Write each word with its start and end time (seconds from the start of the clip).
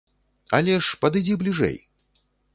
Але 0.59 0.77
ж 0.85 0.97
падыдзі 1.03 1.39
бліжэй! 1.43 1.77